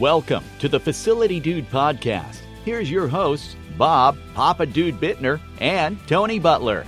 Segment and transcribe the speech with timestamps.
[0.00, 2.40] Welcome to the Facility Dude Podcast.
[2.64, 6.84] Here's your hosts, Bob, Papa Dude Bittner, and Tony Butler.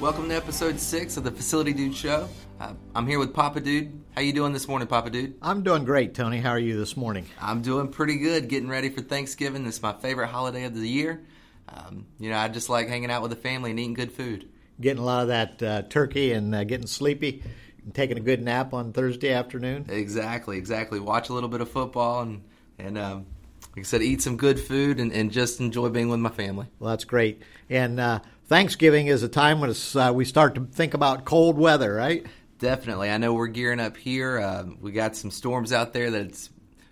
[0.00, 2.28] Welcome to episode six of the Facility Dude Show.
[2.58, 4.02] Uh, I'm here with Papa Dude.
[4.16, 5.36] How you doing this morning, Papa Dude?
[5.40, 6.38] I'm doing great, Tony.
[6.38, 7.26] How are you this morning?
[7.40, 8.48] I'm doing pretty good.
[8.48, 9.62] Getting ready for Thanksgiving.
[9.62, 11.24] This is my favorite holiday of the year.
[11.68, 14.48] Um, you know, I just like hanging out with the family and eating good food.
[14.80, 17.42] Getting a lot of that uh, turkey and uh, getting sleepy
[17.84, 19.86] and taking a good nap on Thursday afternoon.
[19.88, 21.00] Exactly, exactly.
[21.00, 22.42] Watch a little bit of football and
[22.78, 23.26] and um,
[23.74, 26.66] like I said, eat some good food and, and, just enjoy being with my family.
[26.78, 27.42] Well, that's great.
[27.68, 31.92] And uh, Thanksgiving is a time when uh, we start to think about cold weather,
[31.92, 32.26] right?
[32.58, 33.10] Definitely.
[33.10, 34.38] I know we're gearing up here.
[34.38, 36.50] Uh, we got some storms out there that's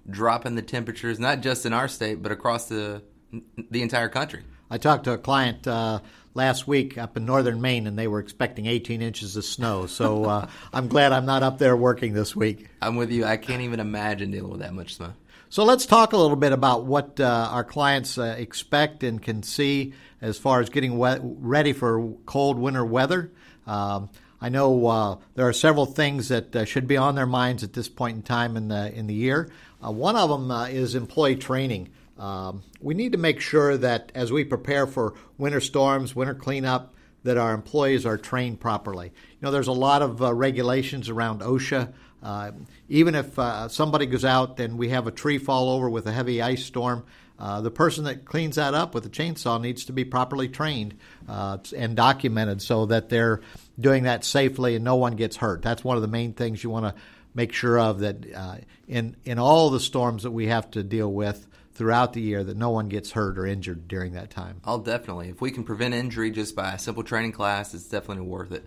[0.08, 3.02] dropping the temperatures, not just in our state, but across the
[3.70, 4.44] the entire country.
[4.70, 6.00] I talked to a client uh,
[6.34, 9.86] last week up in northern Maine, and they were expecting 18 inches of snow.
[9.86, 12.68] So uh, I'm glad I'm not up there working this week.
[12.80, 13.24] I'm with you.
[13.24, 15.12] I can't even imagine dealing with that much snow.
[15.48, 19.42] So let's talk a little bit about what uh, our clients uh, expect and can
[19.42, 23.30] see as far as getting wet, ready for cold winter weather.
[23.66, 27.62] Um, I know uh, there are several things that uh, should be on their minds
[27.62, 29.50] at this point in time in the in the year.
[29.84, 31.90] Uh, one of them uh, is employee training.
[32.18, 36.94] Um, we need to make sure that as we prepare for winter storms, winter cleanup,
[37.24, 39.06] that our employees are trained properly.
[39.08, 41.92] You know, there's a lot of uh, regulations around OSHA.
[42.22, 42.52] Uh,
[42.88, 46.12] even if uh, somebody goes out and we have a tree fall over with a
[46.12, 47.04] heavy ice storm,
[47.38, 50.96] uh, the person that cleans that up with a chainsaw needs to be properly trained
[51.28, 53.40] uh, and documented so that they're
[53.78, 55.60] doing that safely and no one gets hurt.
[55.62, 56.94] That's one of the main things you want to
[57.34, 58.56] make sure of that uh,
[58.88, 61.46] in in all the storms that we have to deal with
[61.76, 64.60] throughout the year that no one gets hurt or injured during that time.
[64.64, 65.28] Oh, definitely.
[65.28, 68.64] If we can prevent injury just by a simple training class, it's definitely worth it.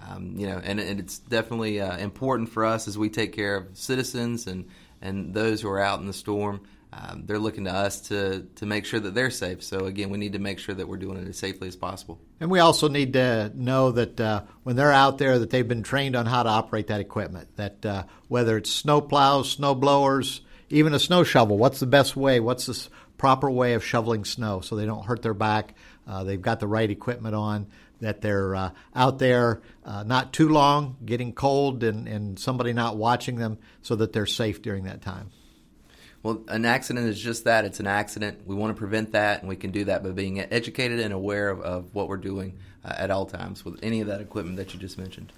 [0.00, 3.56] Um, you know, and, and it's definitely uh, important for us as we take care
[3.56, 4.68] of citizens and,
[5.02, 6.62] and those who are out in the storm.
[6.92, 9.62] Um, they're looking to us to to make sure that they're safe.
[9.62, 12.18] So again, we need to make sure that we're doing it as safely as possible.
[12.40, 15.82] And we also need to know that uh, when they're out there, that they've been
[15.82, 17.54] trained on how to operate that equipment.
[17.56, 20.40] That uh, whether it's snow plows, snow blowers,
[20.70, 21.58] even a snow shovel.
[21.58, 22.40] What's the best way?
[22.40, 22.88] What's the
[23.18, 25.74] proper way of shoveling snow so they don't hurt their back?
[26.06, 27.66] Uh, they've got the right equipment on.
[28.00, 32.98] That they're uh, out there uh, not too long, getting cold, and, and somebody not
[32.98, 35.30] watching them, so that they're safe during that time.
[36.22, 37.64] Well, an accident is just that.
[37.64, 38.46] It's an accident.
[38.46, 41.48] We want to prevent that, and we can do that by being educated and aware
[41.48, 44.74] of, of what we're doing uh, at all times with any of that equipment that
[44.74, 45.32] you just mentioned.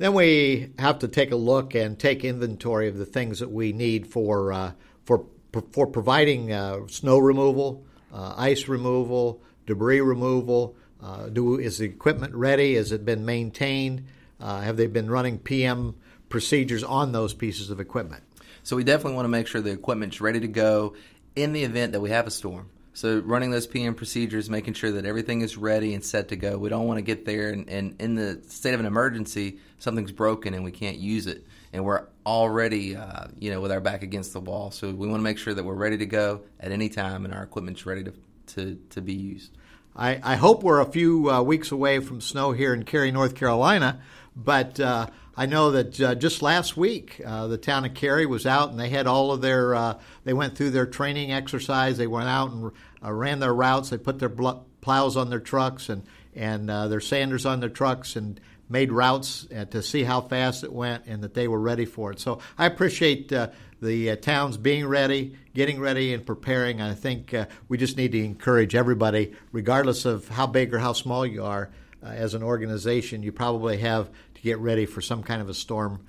[0.00, 3.74] Then we have to take a look and take inventory of the things that we
[3.74, 4.72] need for uh,
[5.04, 5.26] for
[5.72, 10.74] for providing uh, snow removal, uh, ice removal, debris removal.
[11.02, 12.76] Uh, do is the equipment ready?
[12.76, 14.06] Has it been maintained?
[14.40, 15.96] Uh, have they been running PM
[16.30, 18.24] procedures on those pieces of equipment?
[18.62, 20.96] So we definitely want to make sure the equipment's ready to go
[21.36, 22.70] in the event that we have a storm.
[22.92, 26.58] So running those PM procedures, making sure that everything is ready and set to go.
[26.58, 30.12] We don't want to get there and, and in the state of an emergency, something's
[30.12, 34.02] broken and we can't use it, and we're already uh, you know with our back
[34.02, 34.70] against the wall.
[34.70, 37.32] So we want to make sure that we're ready to go at any time and
[37.32, 38.12] our equipment's ready to
[38.54, 39.52] to, to be used.
[39.94, 43.34] I, I hope we're a few uh, weeks away from snow here in Cary, North
[43.34, 44.00] Carolina,
[44.36, 48.46] but uh, I know that uh, just last week uh, the town of Cary was
[48.46, 51.98] out and they had all of their uh, they went through their training exercise.
[51.98, 52.72] They went out and
[53.04, 53.90] uh, ran their routes.
[53.90, 58.14] They put their bl- plows on their trucks and and their sanders on their trucks
[58.14, 62.12] and made routes to see how fast it went and that they were ready for
[62.12, 62.20] it.
[62.20, 63.32] So I appreciate
[63.80, 66.80] the uh, towns being ready, getting ready, and preparing.
[66.80, 70.92] I think uh, we just need to encourage everybody, regardless of how big or how
[70.92, 71.70] small you are
[72.02, 75.54] uh, as an organization, you probably have to get ready for some kind of a
[75.54, 76.00] storm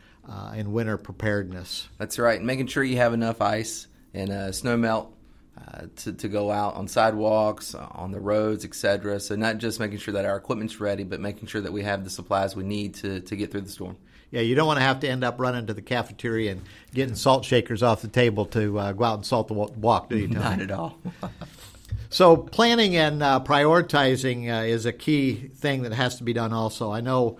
[0.53, 1.89] and winter preparedness.
[1.97, 2.41] That's right.
[2.41, 5.13] Making sure you have enough ice and snow melt
[5.57, 9.19] uh, to, to go out on sidewalks, uh, on the roads, etc.
[9.19, 12.03] So not just making sure that our equipment's ready, but making sure that we have
[12.03, 13.97] the supplies we need to, to get through the storm.
[14.31, 16.61] Yeah, you don't want to have to end up running to the cafeteria and
[16.93, 20.17] getting salt shakers off the table to uh, go out and salt the walk, do
[20.17, 20.29] you?
[20.29, 20.41] Tom?
[20.41, 20.97] Not at all.
[22.09, 26.53] so planning and uh, prioritizing uh, is a key thing that has to be done.
[26.53, 27.39] Also, I know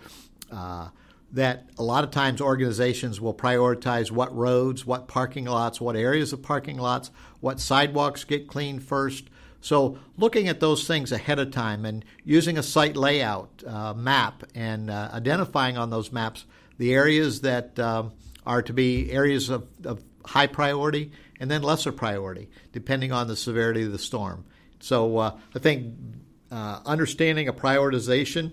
[0.52, 0.90] uh,
[1.32, 6.34] that a lot of times organizations will prioritize what roads, what parking lots, what areas
[6.34, 7.10] of parking lots,
[7.40, 9.30] what sidewalks get cleaned first.
[9.62, 14.44] So, looking at those things ahead of time and using a site layout uh, map
[14.56, 16.46] and uh, identifying on those maps
[16.82, 18.12] the areas that um,
[18.44, 23.36] are to be areas of, of, high priority and then lesser priority, depending on the
[23.36, 24.46] severity of the storm.
[24.80, 25.96] So, uh, I think
[26.52, 28.52] uh, understanding a prioritization,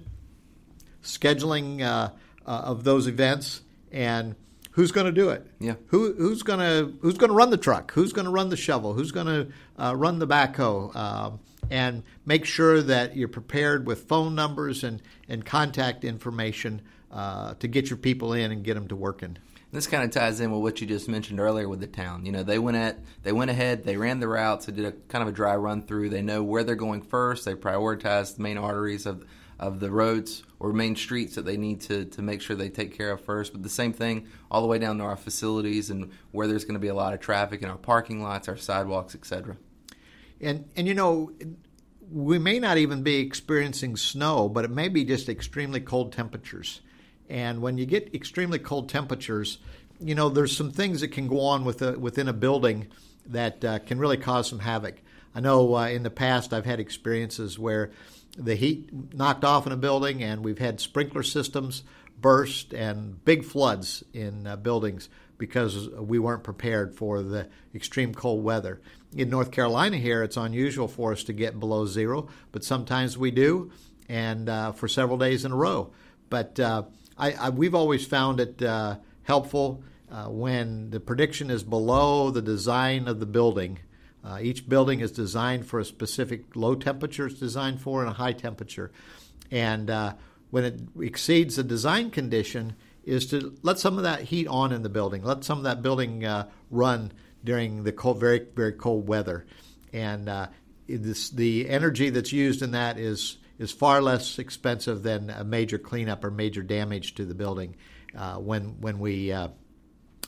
[1.02, 2.10] scheduling uh,
[2.46, 4.34] uh, of those events, and
[4.72, 5.46] who's going to do it?
[5.58, 5.76] Yeah.
[5.86, 7.92] Who who's going to who's going to run the truck?
[7.92, 8.92] Who's going to run the shovel?
[8.92, 9.48] Who's going to
[9.82, 10.94] uh, run the backhoe?
[10.94, 11.40] Um,
[11.70, 17.68] and make sure that you're prepared with phone numbers and, and contact information uh, to
[17.68, 19.38] get your people in and get them to working.
[19.70, 22.24] This kind of ties in with what you just mentioned earlier with the town.
[22.24, 24.92] You know, they went at they went ahead, they ran the routes, they did a
[24.92, 26.08] kind of a dry run through.
[26.08, 27.44] They know where they're going first.
[27.44, 29.26] They prioritized the main arteries of
[29.58, 32.96] of the roads or main streets that they need to, to make sure they take
[32.96, 33.52] care of first.
[33.52, 36.74] But the same thing all the way down to our facilities and where there's going
[36.74, 39.56] to be a lot of traffic in our parking lots, our sidewalks, etc.
[40.40, 41.32] And and you know,
[42.10, 46.80] we may not even be experiencing snow, but it may be just extremely cold temperatures.
[47.28, 49.58] And when you get extremely cold temperatures,
[50.00, 52.88] you know, there's some things that can go on with a, within a building
[53.26, 54.96] that uh, can really cause some havoc.
[55.34, 57.90] I know uh, in the past I've had experiences where
[58.36, 61.82] the heat knocked off in a building, and we've had sprinkler systems
[62.20, 68.42] burst and big floods in uh, buildings because we weren't prepared for the extreme cold
[68.42, 68.80] weather.
[69.16, 73.30] In North Carolina, here, it's unusual for us to get below zero, but sometimes we
[73.30, 73.70] do,
[74.08, 75.92] and uh, for several days in a row.
[76.28, 76.84] But uh,
[77.18, 82.42] I, I, we've always found it uh, helpful uh, when the prediction is below the
[82.42, 83.80] design of the building.
[84.24, 88.14] Uh, each building is designed for a specific low temperature it's designed for and a
[88.14, 88.90] high temperature.
[89.50, 90.14] And uh,
[90.50, 92.74] when it exceeds the design condition,
[93.04, 95.80] is to let some of that heat on in the building, let some of that
[95.80, 97.10] building uh, run
[97.42, 99.46] during the cold, very very cold weather,
[99.94, 100.46] and uh,
[100.86, 105.78] this, the energy that's used in that is is far less expensive than a major
[105.78, 107.76] cleanup or major damage to the building
[108.16, 109.48] uh, when when we uh,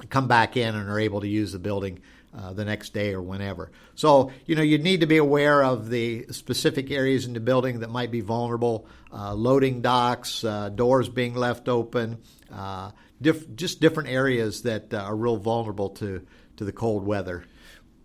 [0.08, 2.00] come back in and are able to use the building
[2.36, 3.70] uh, the next day or whenever.
[3.94, 7.80] So, you know, you need to be aware of the specific areas in the building
[7.80, 12.18] that might be vulnerable uh, loading docks, uh, doors being left open,
[12.52, 16.24] uh, diff- just different areas that are real vulnerable to,
[16.56, 17.44] to the cold weather.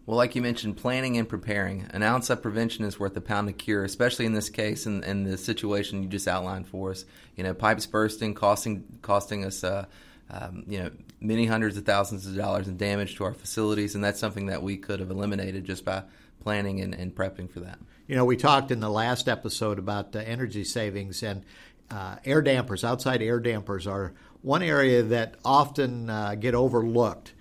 [0.05, 1.87] Well, like you mentioned, planning and preparing.
[1.91, 5.03] An ounce of prevention is worth a pound of cure, especially in this case and,
[5.03, 7.05] and the situation you just outlined for us.
[7.35, 9.85] You know, pipes bursting, costing costing us uh,
[10.29, 14.03] um, you know, many hundreds of thousands of dollars in damage to our facilities, and
[14.03, 16.03] that's something that we could have eliminated just by
[16.41, 17.79] planning and, and prepping for that.
[18.07, 21.43] You know, we talked in the last episode about uh, energy savings and
[21.91, 22.83] uh, air dampers.
[22.83, 27.33] Outside air dampers are one area that often uh, get overlooked,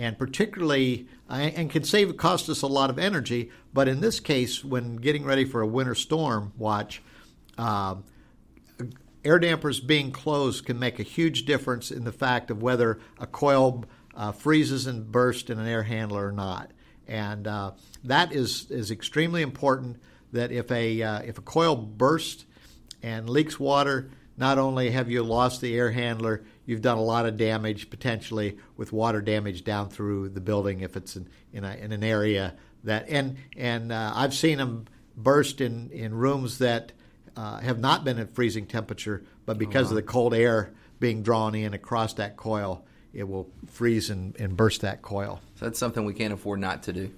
[0.00, 3.50] and particularly uh, and can save cost us a lot of energy.
[3.74, 7.02] But in this case, when getting ready for a winter storm watch.
[7.58, 8.04] Um,
[9.22, 13.26] air dampers being closed can make a huge difference in the fact of whether a
[13.26, 16.70] coil uh, freezes and bursts in an air handler or not.
[17.06, 17.72] And uh,
[18.04, 20.00] that is, is extremely important
[20.32, 22.46] that if a, uh, if a coil bursts
[23.02, 27.26] and leaks water, not only have you lost the air handler, you've done a lot
[27.26, 31.74] of damage potentially with water damage down through the building if it's in, in, a,
[31.76, 36.92] in an area that and and uh, I've seen them burst in, in rooms that
[37.36, 39.90] uh, have not been at freezing temperature, but because oh, wow.
[39.90, 44.56] of the cold air being drawn in across that coil, it will freeze and, and
[44.56, 45.40] burst that coil.
[45.56, 47.10] So that's something we can't afford not to do.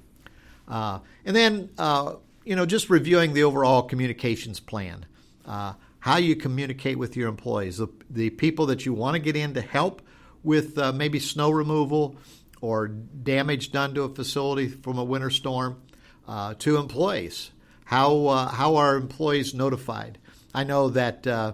[0.66, 2.14] Uh, and then, uh,
[2.44, 5.06] you know, just reviewing the overall communications plan,
[5.46, 9.37] uh, how you communicate with your employees, the, the people that you want to get
[9.37, 10.02] in to help
[10.43, 12.17] with uh, maybe snow removal
[12.60, 15.81] or damage done to a facility from a winter storm,
[16.27, 17.53] uh, to employees.
[17.84, 20.19] How uh, how are employees notified?
[20.53, 21.53] I know that uh,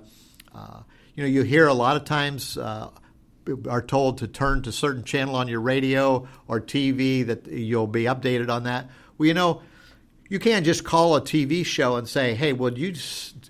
[0.54, 0.80] uh,
[1.14, 2.88] you know you hear a lot of times uh,
[3.68, 8.04] are told to turn to certain channel on your radio or TV that you'll be
[8.04, 8.88] updated on that.
[9.18, 9.61] Well, you know.
[10.30, 12.94] You can't just call a TV show and say, "Hey, would you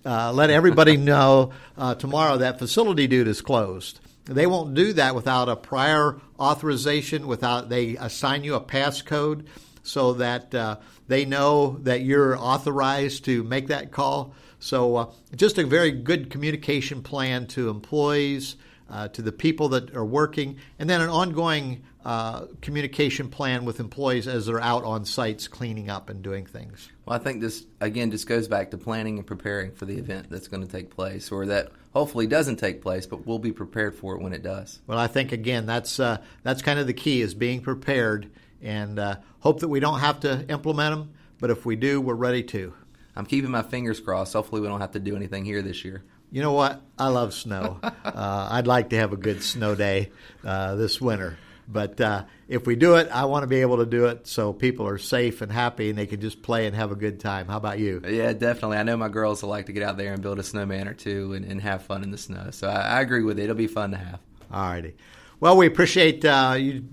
[0.07, 5.15] uh, let everybody know uh, tomorrow that facility dude is closed?" They won't do that
[5.15, 9.47] without a prior authorization, without they assign you a passcode
[9.83, 10.77] so that uh,
[11.09, 14.35] they know that you're authorized to make that call.
[14.61, 18.57] So, uh, just a very good communication plan to employees,
[18.91, 23.81] uh, to the people that are working, and then an ongoing uh, communication plan with
[23.81, 26.89] employees as they're out on sites cleaning up and doing things.
[27.05, 30.29] Well, I think this, again, just goes back to planning and preparing for the event
[30.31, 33.95] that's going to take place, or that hopefully doesn't take place, but we'll be prepared
[33.95, 34.81] for it when it does.
[34.87, 38.31] Well, I think, again, that's, uh, that's kind of the key is being prepared
[38.63, 41.15] and uh, hope that we don't have to implement them.
[41.41, 42.73] But if we do, we're ready to.
[43.15, 44.33] I'm keeping my fingers crossed.
[44.33, 46.05] Hopefully, we don't have to do anything here this year.
[46.31, 46.83] You know what?
[46.99, 47.81] I love snow.
[47.83, 50.11] uh, I'd like to have a good snow day
[50.45, 51.39] uh, this winter.
[51.67, 54.53] but uh, if we do it, I want to be able to do it so
[54.53, 57.47] people are safe and happy and they can just play and have a good time.
[57.47, 58.03] How about you?
[58.07, 58.79] Yeah, definitely.
[58.79, 60.95] I know my girls will like to get out there and build a snowman or
[60.95, 62.49] two and, and have fun in the snow.
[62.51, 63.45] So I, I, agree with it.
[63.45, 64.21] It'll be fun to have.
[64.51, 64.97] All righty.
[65.41, 66.85] Well, we appreciate uh, you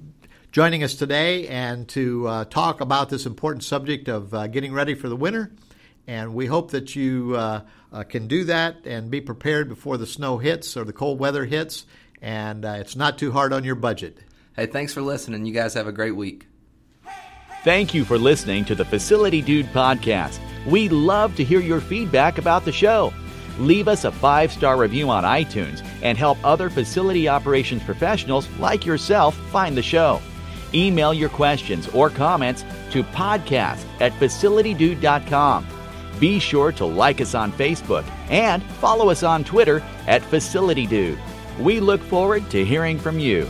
[0.51, 4.93] joining us today and to uh, talk about this important subject of uh, getting ready
[4.93, 5.51] for the winter.
[6.07, 10.05] And we hope that you uh, uh, can do that and be prepared before the
[10.05, 11.85] snow hits or the cold weather hits.
[12.21, 14.19] And uh, it's not too hard on your budget.
[14.55, 15.45] Hey, thanks for listening.
[15.45, 16.47] You guys have a great week.
[17.63, 20.39] Thank you for listening to the Facility Dude podcast.
[20.67, 23.11] We'd love to hear your feedback about the show.
[23.57, 28.85] Leave us a five star review on iTunes and help other facility operations professionals like
[28.85, 30.21] yourself find the show.
[30.73, 35.65] Email your questions or comments to podcast at facilitydude.com.
[36.19, 41.19] Be sure to like us on Facebook and follow us on Twitter at FacilityDude.
[41.59, 43.47] We look forward to hearing from you.